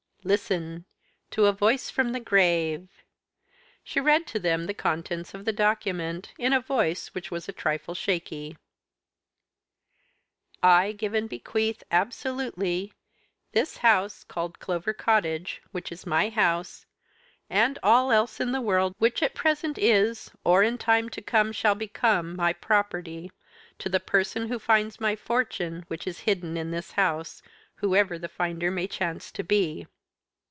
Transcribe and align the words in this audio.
"Listen 0.23 0.85
to 1.31 1.47
a 1.47 1.51
voice 1.51 1.89
from 1.89 2.11
the 2.11 2.19
grave." 2.19 2.87
She 3.83 3.99
read 3.99 4.27
to 4.27 4.37
them 4.37 4.67
the 4.67 4.73
contents 4.75 5.33
of 5.33 5.45
the 5.45 5.51
document, 5.51 6.31
in 6.37 6.53
a 6.53 6.59
voice 6.59 7.07
which 7.15 7.31
was 7.31 7.49
a 7.49 7.51
trifle 7.51 7.95
shaky: 7.95 8.55
"I 10.61 10.91
give 10.91 11.15
and 11.15 11.27
bequeath, 11.27 11.81
absolutely, 11.89 12.93
this 13.53 13.77
house, 13.77 14.23
called 14.23 14.59
Clover 14.59 14.93
Cottage, 14.93 15.59
which 15.71 15.91
is 15.91 16.05
my 16.05 16.29
house, 16.29 16.85
and 17.49 17.79
all 17.81 18.11
else 18.11 18.39
in 18.39 18.51
the 18.51 18.61
world 18.61 18.93
which 18.99 19.23
at 19.23 19.33
present 19.33 19.79
is, 19.79 20.29
or, 20.43 20.61
in 20.61 20.77
time 20.77 21.09
to 21.09 21.21
come, 21.23 21.51
shall 21.51 21.73
become 21.73 22.35
my 22.35 22.53
property, 22.53 23.31
to 23.79 23.89
the 23.89 23.99
person 23.99 24.49
who 24.49 24.59
finds 24.59 25.01
my 25.01 25.15
fortune, 25.15 25.83
which 25.87 26.05
is 26.05 26.19
hidden 26.29 26.57
in 26.57 26.69
this 26.69 26.91
house, 26.91 27.41
whoever 27.77 28.19
the 28.19 28.29
finder 28.29 28.69
may 28.69 28.87
chance 28.87 29.31
to 29.31 29.43
be. 29.43 29.87